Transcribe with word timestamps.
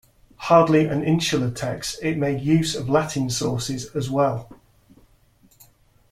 Hardly 0.37 0.87
an 0.87 1.03
insular 1.03 1.51
text, 1.51 1.99
it 2.01 2.17
made 2.17 2.41
use 2.41 2.73
of 2.73 2.89
Latin 2.89 3.29
sources 3.29 3.95
as 3.95 4.09
well. 4.09 4.49